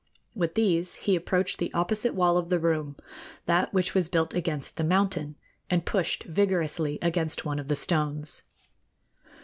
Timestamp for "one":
7.45-7.59